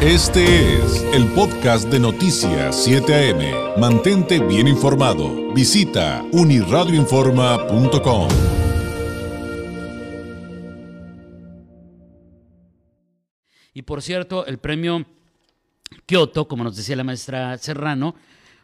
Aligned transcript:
Este 0.00 0.76
es 0.76 1.02
el 1.12 1.26
podcast 1.32 1.88
de 1.88 1.98
Noticias 1.98 2.84
7 2.84 3.32
AM. 3.32 3.80
Mantente 3.80 4.38
bien 4.38 4.68
informado. 4.68 5.52
Visita 5.52 6.24
uniradioinforma.com. 6.30 8.28
Y 13.74 13.82
por 13.82 14.00
cierto, 14.00 14.46
el 14.46 14.58
premio 14.58 15.04
Kyoto, 16.06 16.46
como 16.46 16.62
nos 16.62 16.76
decía 16.76 16.94
la 16.94 17.02
maestra 17.02 17.58
Serrano, 17.58 18.14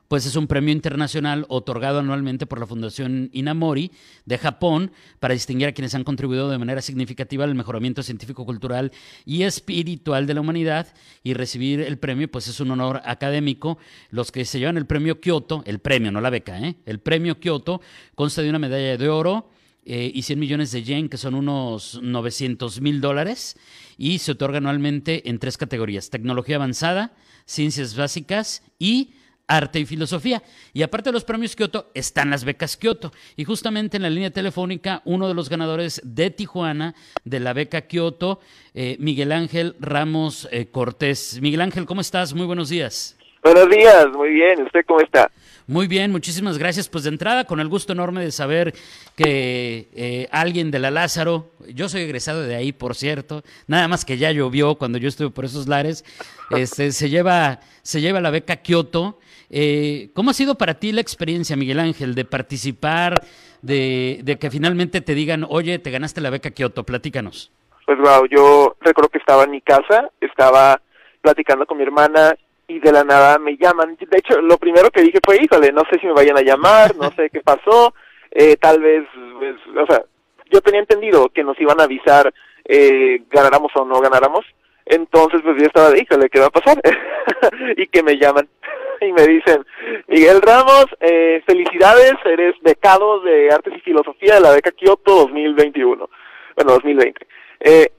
pues 0.09 0.27
es 0.27 0.37
un 0.37 0.47
premio 0.47 0.73
internacional 0.73 1.47
otorgado 1.49 2.01
anualmente 2.01 2.47
por 2.47 2.61
la 2.61 2.67
Fundación 2.67 3.31
Inamori 3.33 3.91
de 4.25 4.39
Japón 4.39 4.93
para 5.21 5.35
distinguir 5.35 5.69
a 5.69 5.73
quienes 5.73 5.95
han 5.95 6.05
contribuido 6.05 6.51
de 6.51 6.59
manera 6.59 6.83
significativa 6.83 7.45
al 7.45 7.55
mejoramiento 7.55 8.03
científico, 8.03 8.45
cultural 8.45 8.93
y 9.25 9.43
espiritual 9.43 10.27
de 10.27 10.35
la 10.35 10.41
humanidad 10.41 10.89
y 11.23 11.35
recibir 11.35 11.81
el 11.81 11.99
premio 11.99 12.31
pues 12.31 12.49
es 12.49 12.61
un 12.61 12.71
honor 12.71 13.01
académico. 13.05 13.79
Los 14.11 14.31
que 14.31 14.45
se 14.45 14.59
llevan 14.59 14.77
el 14.77 14.87
premio 14.87 15.21
Kyoto, 15.21 15.63
el 15.67 15.79
premio, 15.79 16.13
no 16.13 16.21
la 16.21 16.31
beca, 16.31 16.59
¿eh? 16.61 16.77
el 16.87 17.01
premio 17.01 17.41
Kyoto 17.41 17.81
consta 18.15 18.43
de 18.43 18.51
una 18.51 18.59
medalla 18.59 18.97
de 18.97 19.09
oro, 19.09 19.51
eh, 19.87 20.11
y 20.15 20.23
100 20.23 20.39
millones 20.39 20.73
de 20.73 20.83
yen, 20.83 21.11
que 21.11 21.19
son 21.19 21.35
unos 21.35 22.01
900 22.03 22.81
mil 22.81 23.03
dólares, 23.03 23.59
y 23.99 24.19
se 24.19 24.33
otorga 24.33 24.57
anualmente 24.57 25.29
en 25.29 25.39
tres 25.39 25.59
categorías, 25.59 26.09
tecnología 26.09 26.57
avanzada, 26.57 27.15
ciencias 27.45 27.95
básicas 27.95 28.63
y 28.79 29.11
arte 29.47 29.81
y 29.81 29.87
filosofía. 29.87 30.43
Y 30.73 30.83
aparte 30.83 31.11
de 31.11 31.15
los 31.15 31.25
premios 31.25 31.57
Kyoto, 31.57 31.91
están 31.95 32.31
las 32.31 32.45
becas 32.45 32.77
Kyoto. 32.77 33.13
Y 33.37 33.45
justamente 33.45 33.97
en 33.97 34.03
la 34.03 34.11
línea 34.11 34.31
telefónica, 34.31 35.03
uno 35.05 35.29
de 35.29 35.35
los 35.35 35.49
ganadores 35.49 36.01
de 36.05 36.31
Tijuana 36.31 36.95
de 37.25 37.41
la 37.41 37.53
beca 37.53 37.83
Kyoto, 37.83 38.41
eh, 38.75 38.97
Miguel 38.99 39.33
Ángel 39.33 39.77
Ramos 39.81 40.49
eh, 40.51 40.67
Cortés. 40.71 41.39
Miguel 41.41 41.61
Ángel, 41.61 41.87
¿cómo 41.87 42.01
estás? 42.01 42.35
Muy 42.35 42.47
buenos 42.47 42.69
días. 42.69 43.17
Buenos 43.43 43.69
días, 43.69 44.09
muy 44.13 44.31
bien. 44.31 44.63
¿Usted 44.63 44.81
cómo 44.87 45.01
está? 45.01 45.31
Muy 45.67 45.87
bien, 45.87 46.13
muchísimas 46.13 46.59
gracias. 46.59 46.89
Pues 46.89 47.05
de 47.05 47.11
entrada, 47.11 47.45
con 47.45 47.59
el 47.59 47.69
gusto 47.69 47.93
enorme 47.93 48.23
de 48.23 48.31
saber 48.33 48.75
que 49.17 49.89
eh, 49.95 50.29
alguien 50.31 50.71
de 50.71 50.79
la 50.79 50.91
Lázaro, 50.91 51.51
yo 51.69 51.89
soy 51.89 52.03
egresado 52.03 52.43
de 52.43 52.55
ahí, 52.55 52.73
por 52.73 52.95
cierto, 52.95 53.43
nada 53.67 53.89
más 53.89 54.05
que 54.05 54.19
ya 54.19 54.31
llovió 54.31 54.75
cuando 54.75 54.99
yo 54.99 55.09
estuve 55.09 55.31
por 55.31 55.47
esos 55.47 55.67
lares, 55.67 56.05
este, 56.51 56.93
se, 56.93 57.09
lleva, 57.09 57.61
se 57.83 58.03
lleva 58.03 58.21
la 58.21 58.31
beca 58.31 58.57
Kyoto. 58.57 59.19
Eh, 59.49 60.11
¿Cómo 60.15 60.31
ha 60.31 60.35
sido 60.35 60.57
para 60.57 60.75
ti 60.75 60.93
la 60.93 61.01
experiencia, 61.01 61.57
Miguel 61.57 61.81
Ángel, 61.81 62.15
de 62.15 62.27
participar, 62.27 63.15
de, 63.63 64.21
de 64.23 64.39
que 64.39 64.51
finalmente 64.51 65.01
te 65.01 65.15
digan, 65.15 65.47
oye, 65.49 65.79
te 65.79 65.91
ganaste 65.91 66.21
la 66.21 66.31
beca 66.31 66.51
Kyoto? 66.51 66.85
Platícanos. 66.85 67.51
Pues 67.87 67.99
wow, 67.99 68.27
yo 68.31 68.77
recuerdo 68.81 69.09
que 69.09 69.19
estaba 69.19 69.45
en 69.45 69.51
mi 69.51 69.61
casa, 69.63 70.11
estaba 70.21 70.81
platicando 71.23 71.65
con 71.65 71.79
mi 71.79 71.85
hermana 71.85 72.35
y 72.67 72.81
de 72.81 72.93
la 72.93 73.05
nada 73.05 73.39
me 73.39 73.57
llaman. 73.57 73.97
De 73.97 74.19
hecho, 74.19 74.41
lo 74.41 74.57
primero 74.59 74.91
que 74.91 75.03
dije 75.03 75.19
fue, 75.25 75.43
híjole, 75.43 75.73
no 75.73 75.83
sé 75.91 75.99
si 76.01 76.07
me 76.07 76.13
vayan 76.13 76.39
a 76.39 76.43
llamar, 76.43 76.97
no 76.97 77.11
sé 77.13 77.31
qué 77.31 77.41
pasó, 77.41 77.95
eh, 78.31 78.57
tal 78.57 78.81
vez, 78.81 79.05
pues, 79.39 79.57
o 79.77 79.87
sea, 79.87 80.03
yo 80.51 80.61
tenía 80.61 80.81
entendido 80.81 81.29
que 81.29 81.45
nos 81.45 81.61
iban 81.61 81.81
a 81.81 81.85
avisar 81.85 82.33
eh, 82.67 83.23
ganáramos 83.31 83.73
o 83.75 83.85
no 83.85 84.01
ganáramos, 84.01 84.45
entonces 84.87 85.41
pues 85.43 85.57
yo 85.59 85.67
estaba 85.67 85.91
de, 85.91 86.01
híjole, 86.01 86.29
¿qué 86.31 86.41
va 86.41 86.47
a 86.47 86.51
pasar? 86.51 86.81
y 87.77 87.87
que 87.87 88.03
me 88.03 88.17
llaman 88.17 88.49
y 89.01 89.13
me 89.13 89.27
dicen, 89.27 89.65
Miguel 90.09 90.41
Ramos, 90.41 90.87
eh, 91.01 91.43
felicidades, 91.47 92.15
eres 92.25 92.55
becado 92.63 93.21
de 93.21 93.51
Artes 93.53 93.75
y 93.77 93.81
Filosofía 93.81 94.37
de 94.37 94.41
la 94.41 94.53
beca 94.53 94.73
Kyoto 94.73 95.15
2021, 95.15 96.09
bueno, 96.57 96.73
2020. 96.73 97.27
Eh, 97.61 97.93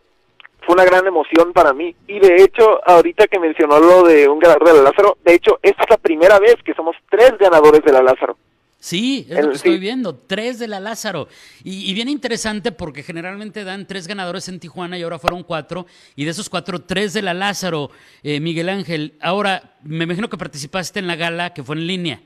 fue 0.65 0.73
una 0.73 0.85
gran 0.85 1.05
emoción 1.05 1.53
para 1.53 1.73
mí. 1.73 1.95
Y 2.07 2.19
de 2.19 2.43
hecho, 2.43 2.81
ahorita 2.87 3.27
que 3.27 3.39
mencionó 3.39 3.79
lo 3.79 4.03
de 4.03 4.27
un 4.27 4.39
ganador 4.39 4.67
de 4.67 4.73
la 4.73 4.81
Lázaro, 4.89 5.17
de 5.23 5.35
hecho, 5.35 5.59
esta 5.61 5.83
es 5.83 5.89
la 5.89 5.97
primera 5.97 6.39
vez 6.39 6.55
que 6.63 6.73
somos 6.73 6.95
tres 7.09 7.37
ganadores 7.39 7.83
de 7.83 7.91
la 7.91 8.01
Lázaro. 8.01 8.37
Sí, 8.79 9.25
es 9.29 9.43
lo 9.43 9.49
que 9.49 9.55
estoy 9.55 9.79
viendo, 9.79 10.15
tres 10.15 10.59
de 10.59 10.67
la 10.67 10.79
Lázaro. 10.79 11.27
Y, 11.63 11.91
bien 11.95 12.07
interesante 12.07 12.71
porque 12.71 13.01
generalmente 13.01 13.63
dan 13.63 13.87
tres 13.87 14.07
ganadores 14.07 14.47
en 14.47 14.59
Tijuana 14.59 14.95
y 14.95 15.01
ahora 15.01 15.17
fueron 15.17 15.41
cuatro. 15.41 15.87
Y 16.15 16.25
de 16.25 16.29
esos 16.31 16.49
cuatro, 16.49 16.79
tres 16.79 17.13
de 17.13 17.23
la 17.23 17.33
Lázaro, 17.33 17.89
eh, 18.21 18.39
Miguel 18.39 18.69
Ángel. 18.69 19.13
Ahora, 19.21 19.73
me 19.83 20.03
imagino 20.03 20.29
que 20.29 20.37
participaste 20.37 20.99
en 20.99 21.07
la 21.07 21.15
gala 21.15 21.51
que 21.51 21.63
fue 21.63 21.77
en 21.77 21.87
línea. 21.87 22.19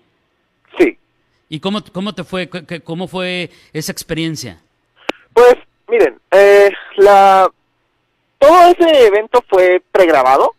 Sí. 0.77 0.97
¿Y 1.47 1.61
cómo, 1.61 1.81
cómo 1.93 2.13
te 2.13 2.25
fue, 2.25 2.49
cómo 2.83 3.07
fue 3.07 3.51
esa 3.71 3.93
experiencia? 3.93 4.59
Pues, 5.31 5.55
miren, 5.87 6.19
eh, 6.31 6.71
la 6.97 7.49
todo 8.39 8.71
ese 8.71 9.07
evento 9.07 9.43
fue 9.47 9.81
pregrabado. 9.91 10.53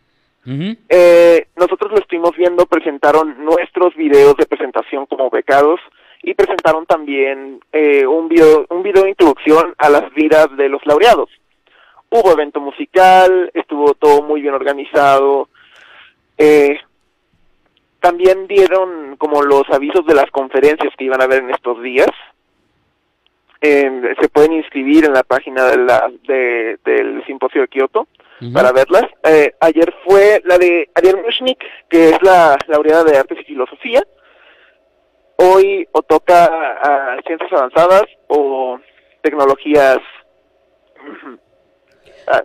eh, 0.89 1.47
nosotros 1.55 1.91
lo 1.91 1.99
estuvimos 1.99 2.35
viendo, 2.35 2.65
presentaron 2.65 3.43
nuestros 3.43 3.95
videos 3.95 4.35
de 4.37 4.47
presentación 4.47 5.05
como 5.05 5.29
becados 5.29 5.79
y 6.23 6.33
presentaron 6.33 6.85
también 6.85 7.59
eh, 7.71 8.07
un 8.07 8.27
video 8.27 8.65
un 8.69 8.81
video 8.81 9.03
de 9.03 9.09
introducción 9.09 9.75
a 9.77 9.89
las 9.89 10.11
vidas 10.13 10.47
de 10.57 10.69
los 10.69 10.85
laureados. 10.85 11.29
Hubo 12.09 12.31
evento 12.31 12.59
musical, 12.59 13.51
estuvo 13.53 13.93
todo 13.93 14.21
muy 14.21 14.41
bien 14.41 14.53
organizado. 14.53 15.49
Eh, 16.37 16.79
también 17.99 18.47
dieron 18.47 19.15
como 19.17 19.43
los 19.43 19.63
avisos 19.69 20.05
de 20.05 20.15
las 20.15 20.29
conferencias 20.31 20.93
que 20.97 21.05
iban 21.05 21.21
a 21.21 21.25
haber 21.25 21.43
en 21.43 21.51
estos 21.51 21.81
días 21.81 22.09
se 23.61 24.29
pueden 24.29 24.53
inscribir 24.53 25.05
en 25.05 25.13
la 25.13 25.23
página 25.23 25.65
de 25.65 25.77
la, 25.77 26.11
de, 26.27 26.79
del 26.83 27.23
simposio 27.25 27.61
de 27.61 27.67
Kioto 27.67 28.07
para 28.53 28.71
verlas. 28.71 29.03
Eh, 29.23 29.53
ayer 29.59 29.93
fue 30.03 30.41
la 30.45 30.57
de 30.57 30.89
Ariel 30.95 31.17
Mushnik, 31.23 31.59
que 31.89 32.09
es 32.09 32.23
la 32.23 32.57
laureada 32.67 33.03
de 33.03 33.17
Artes 33.17 33.37
y 33.41 33.43
Filosofía. 33.43 34.01
Hoy 35.37 35.87
o 35.91 36.01
toca 36.01 36.45
a 36.45 37.21
Ciencias 37.25 37.51
Avanzadas 37.53 38.03
o 38.27 38.79
Tecnologías... 39.21 39.99
Ah, 42.27 42.43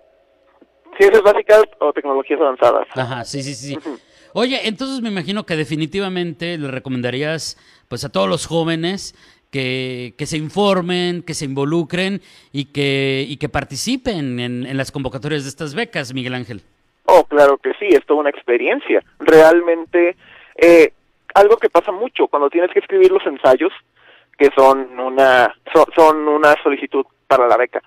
ciencias 0.97 1.23
Básicas 1.23 1.65
o 1.81 1.93
Tecnologías 1.93 2.41
Avanzadas. 2.41 2.87
Ajá, 2.95 3.25
sí, 3.27 3.43
sí, 3.43 3.55
sí. 3.55 3.79
Oye, 4.33 4.67
entonces 4.67 5.03
me 5.03 5.11
imagino 5.11 5.45
que 5.45 5.55
definitivamente 5.55 6.57
le 6.57 6.71
recomendarías 6.71 7.59
pues 7.89 8.05
a 8.05 8.09
todos 8.09 8.29
los 8.29 8.47
jóvenes 8.47 9.15
que, 9.51 10.15
se 10.27 10.37
informen, 10.37 11.23
que 11.23 11.35
se 11.35 11.45
involucren 11.45 12.21
y 12.53 12.67
que, 12.67 13.25
y 13.29 13.37
que 13.37 13.49
participen 13.49 14.41
en, 14.41 14.77
las 14.77 14.93
convocatorias 14.93 15.45
de 15.45 15.49
estas 15.49 15.75
becas, 15.75 16.13
Miguel 16.13 16.35
Ángel. 16.35 16.63
Oh, 17.07 17.25
claro 17.25 17.57
que 17.59 17.73
sí, 17.75 17.87
es 17.89 18.05
toda 18.05 18.21
una 18.21 18.31
experiencia. 18.31 19.03
Realmente, 19.19 20.17
eh, 20.57 20.93
algo 21.35 21.57
que 21.57 21.71
pasa 21.71 21.93
mucho 21.93 22.27
cuando 22.29 22.51
tienes 22.51 22.71
que 22.73 22.81
escribir 22.81 23.13
los 23.13 23.25
ensayos, 23.27 23.73
que 24.37 24.51
son 24.57 24.99
una, 24.99 25.55
son, 25.95 26.29
una 26.29 26.55
solicitud 26.63 27.07
para 27.27 27.47
la 27.47 27.57
beca. 27.57 27.83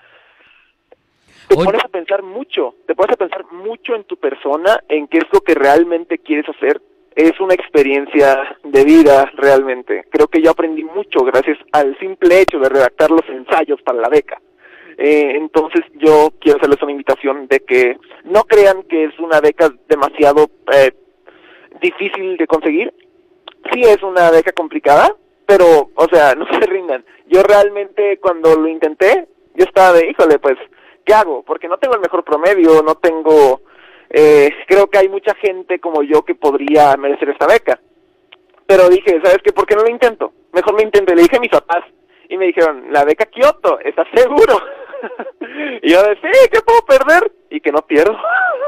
Te 1.48 1.56
pones 1.56 1.84
a 1.84 1.88
pensar 1.88 2.22
mucho, 2.22 2.76
te 2.86 2.94
pones 2.94 3.14
a 3.14 3.18
pensar 3.18 3.44
mucho 3.52 3.96
en 3.96 4.04
tu 4.04 4.18
persona, 4.18 4.84
en 4.88 5.08
qué 5.08 5.18
es 5.18 5.26
lo 5.34 5.42
que 5.42 5.56
realmente 5.56 6.20
quieres 6.20 6.48
hacer 6.48 6.80
es 7.16 7.40
una 7.40 7.54
experiencia 7.54 8.58
de 8.64 8.84
vida 8.84 9.32
realmente. 9.36 10.06
Creo 10.10 10.28
que 10.28 10.42
yo 10.42 10.52
aprendí 10.52 10.84
mucho 10.84 11.20
gracias 11.24 11.58
al 11.72 11.98
simple 12.00 12.42
hecho 12.42 12.60
de 12.60 12.70
redactar 12.70 13.12
los 13.12 13.28
ensayos 13.30 13.82
para 13.82 14.00
la 14.00 14.10
beca. 14.10 14.40
Eh, 14.98 15.32
entonces 15.36 15.82
yo 15.94 16.30
quiero 16.42 16.58
hacerles 16.58 16.82
una 16.82 16.92
invitación 16.92 17.48
de 17.48 17.62
que 17.62 17.98
no 18.26 18.44
crean 18.44 18.84
que 18.84 19.06
es 19.06 19.18
una 19.20 19.40
beca 19.40 19.74
demasiado 19.88 20.50
eh, 20.74 20.92
difícil 21.82 22.36
de 22.38 22.48
conseguir. 22.48 22.94
Sí 23.72 23.82
es 23.82 24.04
una 24.04 24.30
beca 24.30 24.52
complicada, 24.52 25.16
pero, 25.46 25.90
o 25.96 26.08
sea, 26.12 26.36
no 26.38 26.46
se 26.48 26.66
rindan. 26.66 27.06
Yo 27.28 27.44
realmente 27.44 28.20
cuando 28.20 28.56
lo 28.56 28.68
intenté, 28.68 29.28
yo 29.56 29.66
estaba 29.66 29.94
de, 29.94 30.10
híjole, 30.10 30.40
pues, 30.40 30.58
¿qué 31.06 31.14
hago? 31.14 31.44
Porque 31.44 31.68
no 31.68 31.78
tengo 31.78 31.96
el 31.96 32.02
mejor 32.02 32.24
promedio, 32.24 32.82
no 32.84 32.96
tengo 32.96 33.59
eh, 34.10 34.50
creo 34.68 34.90
que 34.90 34.98
hay 34.98 35.10
mucha 35.10 35.34
gente 35.36 35.80
como 35.80 36.04
yo 36.04 36.24
que 36.24 36.36
podría 36.36 36.96
merecer 36.98 37.30
esta 37.30 37.48
beca. 37.48 37.80
Pero 38.66 38.90
dije, 38.90 39.20
¿sabes 39.24 39.40
qué? 39.44 39.52
¿Por 39.52 39.66
qué 39.66 39.76
no 39.76 39.84
lo 39.84 39.90
intento? 39.90 40.34
Mejor 40.52 40.74
lo 40.74 40.82
intento. 40.82 41.14
Le 41.14 41.24
dije 41.24 41.38
a 41.38 41.42
mis 41.42 41.50
papás 41.50 41.84
y 42.28 42.38
me 42.38 42.46
dijeron, 42.46 42.92
la 42.92 43.04
beca 43.04 43.26
Kioto, 43.26 43.80
¿estás 43.80 44.08
seguro? 44.14 44.60
y 45.82 45.92
yo 45.92 46.04
decía, 46.04 46.30
sí, 46.32 46.50
¿qué 46.52 46.60
puedo 46.62 46.82
perder? 46.82 47.32
Y 47.50 47.60
que 47.62 47.72
no 47.72 47.82
pierdo. 47.82 48.16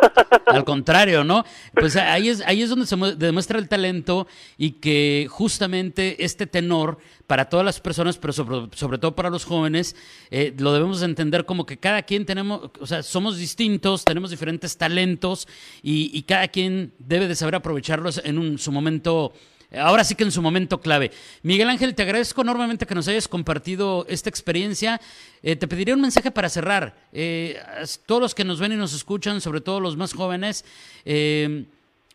Al 0.45 0.65
contrario, 0.65 1.23
¿no? 1.23 1.45
Pues 1.73 1.95
ahí 1.95 2.29
es, 2.29 2.41
ahí 2.45 2.61
es 2.61 2.69
donde 2.69 2.85
se 2.85 2.95
demuestra 3.15 3.59
el 3.59 3.69
talento 3.69 4.27
y 4.57 4.71
que 4.71 5.27
justamente 5.29 6.23
este 6.23 6.47
tenor 6.47 6.97
para 7.27 7.47
todas 7.47 7.65
las 7.65 7.79
personas, 7.79 8.17
pero 8.17 8.33
sobre, 8.33 8.97
todo 8.97 9.15
para 9.15 9.29
los 9.29 9.45
jóvenes, 9.45 9.95
eh, 10.31 10.53
lo 10.57 10.73
debemos 10.73 11.01
entender 11.01 11.45
como 11.45 11.65
que 11.65 11.77
cada 11.77 12.01
quien 12.01 12.25
tenemos, 12.25 12.71
o 12.79 12.85
sea, 12.85 13.03
somos 13.03 13.37
distintos, 13.37 14.03
tenemos 14.03 14.31
diferentes 14.31 14.77
talentos 14.77 15.47
y, 15.81 16.21
cada 16.23 16.47
quien 16.49 16.93
debe 16.99 17.27
de 17.27 17.35
saber 17.35 17.55
aprovecharlos 17.55 18.21
en 18.23 18.37
un, 18.37 18.57
su 18.57 18.71
momento 18.71 19.33
ahora 19.77 20.03
sí 20.03 20.15
que 20.15 20.23
en 20.23 20.31
su 20.31 20.41
momento 20.41 20.81
clave. 20.81 21.11
Miguel 21.43 21.69
Ángel, 21.69 21.95
te 21.95 22.03
agradezco 22.03 22.41
enormemente 22.41 22.85
que 22.85 22.95
nos 22.95 23.07
hayas 23.07 23.27
compartido 23.27 24.05
esta 24.09 24.29
experiencia. 24.29 24.99
Eh, 25.43 25.55
te 25.55 25.67
pediría 25.67 25.95
un 25.95 26.01
mensaje 26.01 26.31
para 26.31 26.49
cerrar. 26.49 26.93
Eh, 27.13 27.57
todos 28.05 28.21
los 28.21 28.35
que 28.35 28.43
nos 28.43 28.59
ven 28.59 28.73
y 28.73 28.75
nos 28.75 28.93
escuchan, 28.93 29.41
sobre 29.41 29.61
todo 29.61 29.79
los 29.79 29.97
más 29.97 30.13
jóvenes, 30.13 30.65
eh, 31.05 31.65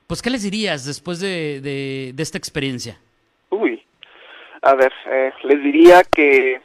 pues 0.06 0.22
¿qué 0.22 0.30
les 0.30 0.42
dirías 0.42 0.84
después 0.84 1.20
de, 1.20 1.60
de, 1.60 2.22
esta 2.22 2.38
experiencia? 2.38 2.98
Uy, 3.50 3.82
a 4.62 4.74
ver, 4.74 4.92
les 5.42 5.62
diría 5.62 6.02
que 6.04 6.60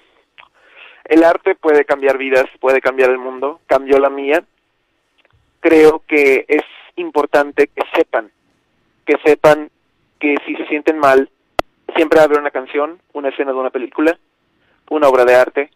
el 1.05 1.23
arte 1.23 1.55
puede 1.55 1.85
cambiar 1.85 2.17
vidas, 2.17 2.45
puede 2.59 2.81
cambiar 2.81 3.09
el 3.09 3.17
mundo, 3.17 3.59
cambió 3.65 3.97
la 3.97 4.09
mía. 4.09 4.44
Creo 5.59 6.03
que 6.07 6.45
es 6.47 6.63
importante 6.95 7.67
que 7.67 7.81
sepan, 7.95 8.31
que 9.05 9.15
sepan 9.25 9.71
que 10.21 10.38
si 10.45 10.56
se 10.56 10.65
sienten 10.68 11.00
mal, 11.00 11.29
siempre 11.95 12.18
va 12.18 12.23
a 12.23 12.25
haber 12.25 12.39
una 12.39 12.51
canción, 12.51 13.00
una 13.12 13.29
escena 13.29 13.51
de 13.51 13.57
una 13.57 13.71
película, 13.71 14.18
una 14.89 15.09
obra 15.09 15.25
de 15.25 15.35
arte, 15.35 15.71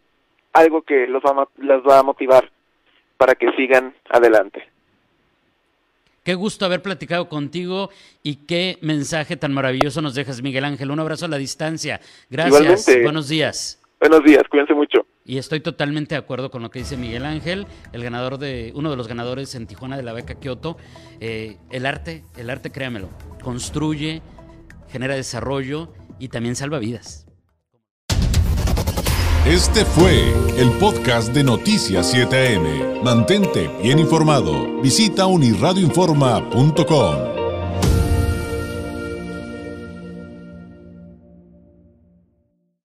algo 0.54 0.84
que 0.84 1.08
los 1.08 1.22
va 1.22 1.44
a, 1.44 1.48
las 1.58 1.82
va 1.82 2.00
a 2.00 2.04
motivar 2.04 2.50
para 3.18 3.36
que 3.36 3.52
sigan 3.58 3.94
adelante. 4.10 4.64
Qué 6.24 6.34
gusto 6.34 6.66
haber 6.66 6.82
platicado 6.82 7.28
contigo 7.28 7.90
y 8.24 8.48
qué 8.48 8.78
mensaje 8.82 9.36
tan 9.36 9.54
maravilloso 9.54 10.02
nos 10.02 10.16
dejas, 10.16 10.42
Miguel 10.42 10.66
Ángel. 10.66 10.90
Un 10.90 11.00
abrazo 11.00 11.26
a 11.26 11.30
la 11.30 11.38
distancia. 11.38 12.00
Gracias. 12.30 12.88
Buenos 13.04 13.28
días. 13.28 13.82
Buenos 14.00 14.24
días, 14.24 14.44
cuídense 14.50 14.74
mucho. 14.74 15.06
Y 15.28 15.40
estoy 15.40 15.60
totalmente 15.60 16.14
de 16.14 16.20
acuerdo 16.20 16.52
con 16.52 16.62
lo 16.62 16.70
que 16.70 16.78
dice 16.80 16.98
Miguel 16.98 17.26
Ángel, 17.26 17.66
el 17.94 18.04
ganador 18.04 18.38
de, 18.38 18.72
uno 18.76 18.92
de 18.92 18.96
los 18.96 19.08
ganadores 19.08 19.56
en 19.56 19.66
Tijuana 19.66 19.98
de 19.98 20.04
la 20.04 20.14
beca 20.14 20.36
Kioto. 20.36 20.78
Eh, 21.20 21.58
el 21.72 21.88
arte, 21.88 22.24
el 22.38 22.52
arte, 22.52 22.72
créamelo, 22.72 23.10
construye, 23.44 24.22
genera 24.92 25.16
desarrollo 25.16 25.92
y 26.20 26.28
también 26.28 26.56
salva 26.56 26.78
vidas. 26.78 27.26
Este 29.48 29.84
fue 29.84 30.32
el 30.58 30.70
podcast 30.80 31.34
de 31.34 31.44
Noticias 31.44 32.14
7am. 32.14 33.02
Mantente 33.04 33.68
bien 33.82 33.98
informado. 34.00 34.80
Visita 34.82 35.26
unirradioinforma.com. 35.26 37.35